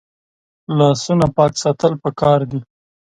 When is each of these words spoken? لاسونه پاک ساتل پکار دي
لاسونه 0.77 1.27
پاک 1.35 1.53
ساتل 1.63 1.93
پکار 2.03 2.39
دي 2.51 2.59